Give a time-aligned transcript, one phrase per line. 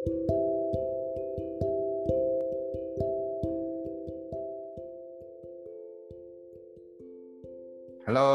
[0.00, 0.08] Halo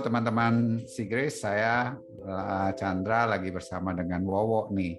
[0.00, 4.96] teman-teman Sigris, saya eh, Chandra lagi bersama dengan Wowo nih.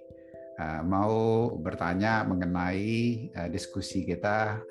[0.62, 4.62] Eh, mau bertanya mengenai eh, diskusi kita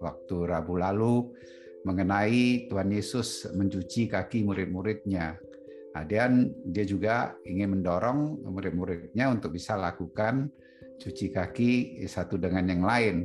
[0.00, 1.36] waktu Rabu lalu
[1.84, 5.36] mengenai Tuhan Yesus mencuci kaki murid-muridnya.
[6.08, 10.48] Dan dia juga ingin mendorong murid-muridnya untuk bisa lakukan
[11.00, 13.16] cuci kaki satu dengan yang lain.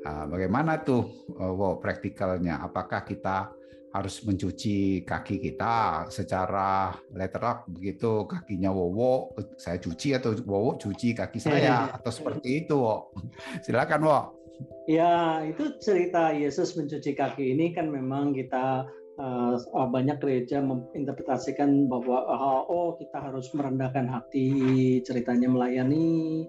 [0.00, 2.64] Bagaimana tuh wow, praktikalnya?
[2.64, 3.52] Apakah kita
[3.90, 11.42] harus mencuci kaki kita secara letterak begitu kakinya Wowo saya cuci atau Wowo cuci kaki
[11.42, 13.10] saya atau seperti itu Wo.
[13.66, 14.18] silakan Wo
[14.86, 18.86] ya itu cerita Yesus mencuci kaki ini kan memang kita
[19.18, 19.58] uh,
[19.90, 22.30] banyak gereja menginterpretasikan bahwa
[22.70, 26.46] oh kita harus merendahkan hati ceritanya melayani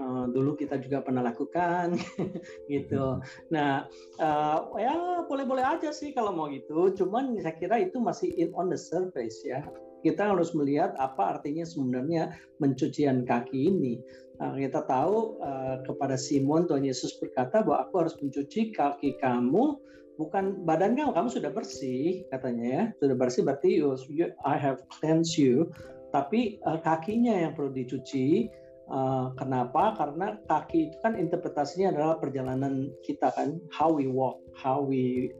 [0.00, 2.00] uh, dulu kita juga pernah lakukan
[2.72, 3.20] gitu.
[3.52, 3.84] Nah,
[4.16, 6.96] uh, ya boleh-boleh aja sih kalau mau gitu.
[6.96, 9.60] Cuman saya kira itu masih in on the surface ya.
[10.00, 14.00] Kita harus melihat apa artinya sebenarnya mencucian kaki ini.
[14.40, 19.76] Nah, kita tahu uh, kepada Simon Tuhan Yesus berkata bahwa aku harus mencuci kaki kamu
[20.16, 25.40] bukan badan kamu kamu sudah bersih katanya ya sudah bersih berarti you, I have cleansed
[25.40, 25.72] you
[26.12, 28.52] tapi uh, kakinya yang perlu dicuci
[28.90, 29.94] Eh, kenapa?
[29.94, 35.30] Karena kaki itu kan interpretasinya adalah perjalanan kita kan, how we walk, how we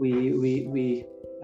[0.00, 0.84] we we we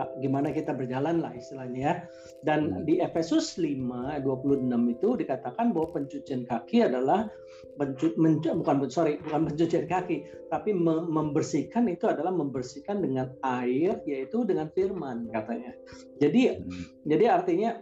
[0.00, 1.94] uh, gimana kita berjalan lah istilahnya ya.
[2.40, 2.88] Dan hmm.
[2.88, 7.28] di Efesus 5 26 itu dikatakan bahwa pencucian kaki adalah
[7.76, 14.48] mencu, mencu, bukan sorry bukan pencucian kaki, tapi membersihkan itu adalah membersihkan dengan air yaitu
[14.48, 15.76] dengan firman katanya.
[16.16, 17.04] Jadi hmm.
[17.04, 17.76] jadi artinya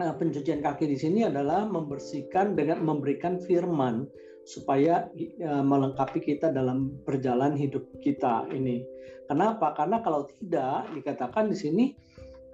[0.00, 4.08] Nah, pencucian kaki di sini adalah membersihkan dengan memberikan firman
[4.48, 5.12] supaya
[5.44, 8.80] uh, melengkapi kita dalam perjalanan hidup kita ini.
[9.28, 9.76] Kenapa?
[9.76, 11.84] Karena kalau tidak dikatakan di sini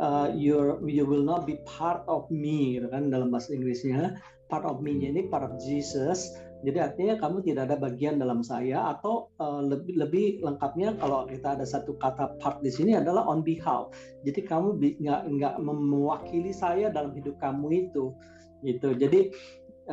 [0.03, 4.19] uh, you you will not be part of me gitu kan dalam bahasa Inggrisnya.
[4.50, 6.34] Part of me ini part of Jesus
[6.66, 11.54] jadi artinya kamu tidak ada bagian dalam saya atau uh, lebih lebih lengkapnya kalau kita
[11.54, 13.94] ada satu kata part di sini adalah on behalf.
[14.27, 18.10] Jadi kamu nggak nggak mewakili saya dalam hidup kamu itu,
[18.66, 18.99] gitu.
[18.99, 19.31] Jadi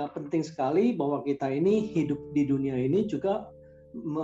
[0.02, 3.46] uh, penting sekali bahwa kita ini hidup di dunia ini juga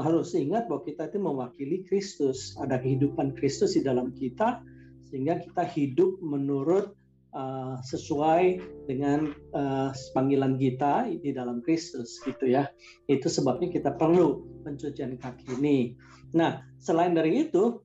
[0.02, 2.58] harus ingat bahwa kita itu mewakili Kristus.
[2.58, 4.66] Ada kehidupan Kristus di dalam kita
[5.06, 6.98] sehingga kita hidup menurut
[7.34, 12.70] uh, sesuai dengan uh, panggilan kita di dalam Kristus gitu ya.
[13.10, 15.94] Itu sebabnya kita perlu pencucian kaki ini.
[16.34, 17.82] Nah, selain dari itu,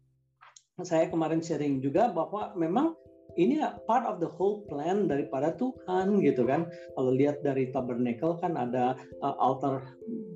[0.82, 2.99] saya kemarin sharing juga bahwa memang
[3.34, 6.71] ini part of the whole plan daripada Tuhan gitu kan.
[6.94, 9.82] Kalau lihat dari tabernacle kan ada uh, altar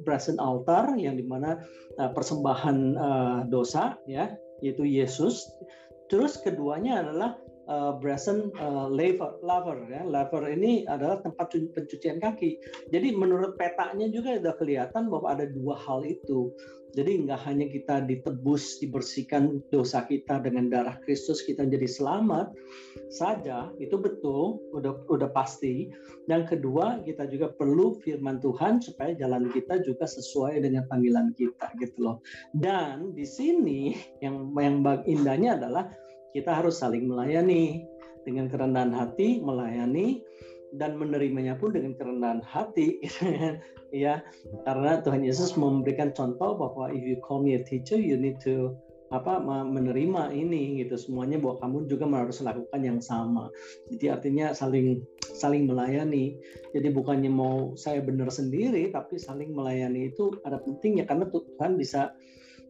[0.02, 1.62] brazen altar yang di mana
[1.98, 5.46] uh, persembahan uh, dosa ya, yaitu Yesus.
[6.08, 7.36] Terus keduanya adalah
[7.68, 10.02] uh, brazen uh, laver, ya.
[10.02, 12.58] Laver ini adalah tempat pencucian kaki.
[12.90, 16.50] Jadi menurut petanya juga sudah kelihatan bahwa ada dua hal itu.
[16.96, 22.56] Jadi nggak hanya kita ditebus, dibersihkan dosa kita dengan darah Kristus kita jadi selamat
[23.12, 25.92] saja, itu betul, udah udah pasti.
[26.24, 31.76] Dan kedua, kita juga perlu firman Tuhan supaya jalan kita juga sesuai dengan panggilan kita
[31.76, 32.16] gitu loh.
[32.56, 33.92] Dan di sini
[34.24, 35.92] yang yang indahnya adalah
[36.36, 37.88] kita harus saling melayani
[38.28, 40.20] dengan kerendahan hati melayani
[40.76, 43.00] dan menerimanya pun dengan kerendahan hati
[43.94, 44.20] ya.
[44.68, 48.76] Karena Tuhan Yesus memberikan contoh bahwa if you call me a teacher you need to
[49.08, 51.00] apa menerima ini gitu.
[51.00, 53.48] Semuanya bahwa kamu juga harus lakukan yang sama.
[53.88, 55.00] Jadi artinya saling
[55.32, 56.36] saling melayani.
[56.76, 62.12] Jadi bukannya mau saya benar sendiri tapi saling melayani itu ada pentingnya karena Tuhan bisa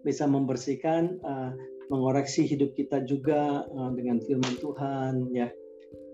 [0.06, 1.50] bisa membersihkan uh,
[1.88, 5.49] mengoreksi hidup kita juga uh, dengan firman Tuhan ya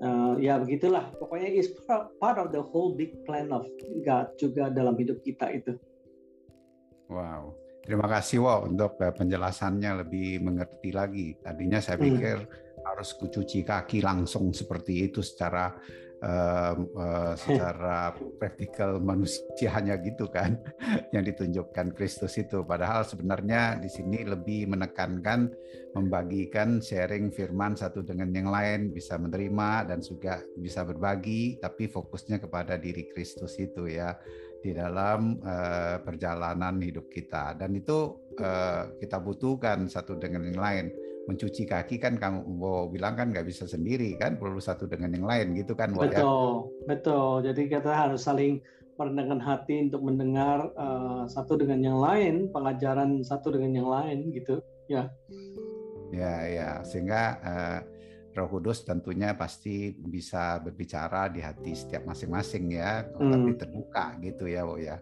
[0.03, 1.71] uh, ya begitulah pokoknya is
[2.19, 3.67] part of the whole big plan of
[4.07, 5.75] God juga dalam hidup kita itu
[7.11, 7.53] wow
[7.85, 12.07] terima kasih wow untuk uh, penjelasannya lebih mengerti lagi tadinya saya hmm.
[12.07, 12.64] pikir hmm.
[12.95, 15.75] Harus kucuci kaki langsung seperti itu secara
[16.23, 20.57] uh, uh, secara praktikal manusianya gitu kan
[21.15, 22.63] yang ditunjukkan Kristus itu.
[22.63, 25.51] Padahal sebenarnya di sini lebih menekankan
[25.95, 32.43] membagikan sharing firman satu dengan yang lain bisa menerima dan juga bisa berbagi tapi fokusnya
[32.43, 34.15] kepada diri Kristus itu ya
[34.65, 40.87] di dalam uh, perjalanan hidup kita dan itu uh, kita butuhkan satu dengan yang lain
[41.29, 45.29] mencuci kaki kan kamu mau bilang kan nggak bisa sendiri kan perlu satu dengan yang
[45.29, 46.89] lain gitu kan betul ya?
[46.89, 48.65] betul jadi kita harus saling
[48.95, 54.63] merendahkan hati untuk mendengar uh, satu dengan yang lain, pengajaran satu dengan yang lain gitu,
[54.87, 55.11] ya.
[56.15, 57.79] Ya, ya, sehingga uh,
[58.35, 63.31] Roh Kudus tentunya pasti bisa berbicara di hati setiap masing-masing ya, hmm.
[63.31, 64.99] tapi terbuka gitu ya, oh ya.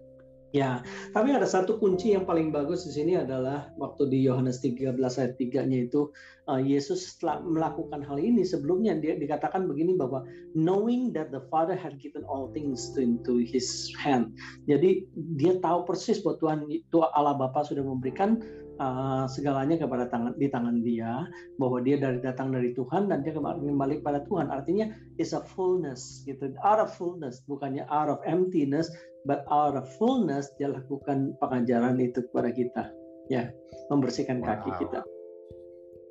[0.53, 0.85] Ya,
[1.17, 5.41] tapi ada satu kunci yang paling bagus di sini adalah waktu di Yohanes 13 ayat
[5.41, 6.13] 3-nya itu
[6.45, 11.73] uh, Yesus setelah melakukan hal ini sebelumnya dia dikatakan begini bahwa knowing that the Father
[11.73, 14.37] had given all things to into his hand.
[14.69, 15.09] Jadi
[15.41, 18.37] dia tahu persis bahwa Tuhan itu Allah Bapa sudah memberikan
[18.83, 23.33] uh, segalanya kepada tangan di tangan dia bahwa dia dari datang dari Tuhan dan dia
[23.39, 24.51] kembali pada Tuhan.
[24.51, 24.91] Artinya
[25.23, 26.51] is a fullness gitu.
[26.67, 28.91] Out of fullness bukannya out of emptiness
[29.23, 32.85] but out of fullness dia lakukan pengajaran itu kepada kita.
[33.31, 33.55] Ya
[33.89, 34.47] membersihkan wow.
[34.51, 35.01] kaki kita.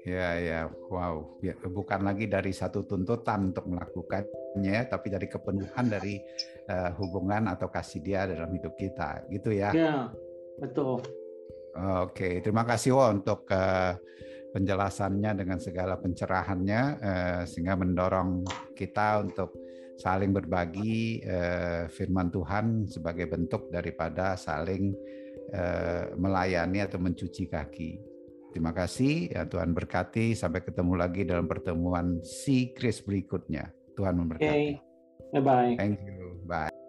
[0.02, 0.60] Ya ya
[0.90, 1.38] wow.
[1.46, 6.18] Ya, bukan lagi dari satu tuntutan untuk melakukannya tapi dari kepenuhan dari
[6.72, 9.28] uh, hubungan atau kasih dia dalam hidup kita.
[9.30, 9.70] Gitu ya.
[9.76, 10.10] Ya
[10.60, 11.02] betul
[11.76, 13.96] oke terima kasih Wo untuk uh,
[14.52, 18.44] penjelasannya dengan segala pencerahannya uh, sehingga mendorong
[18.76, 19.56] kita untuk
[19.96, 24.92] saling berbagi uh, firman Tuhan sebagai bentuk daripada saling
[25.54, 27.92] uh, melayani atau mencuci kaki.
[28.52, 33.72] Terima kasih ya Tuhan berkati sampai ketemu lagi dalam pertemuan si Chris berikutnya.
[33.96, 34.52] Tuhan memberkati.
[34.52, 34.68] Okay.
[35.32, 35.74] Bye bye.
[35.80, 36.44] Thank you.
[36.44, 36.81] Bye.